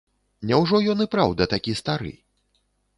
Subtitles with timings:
[0.51, 2.13] Няўжо ён і праўда такі стары?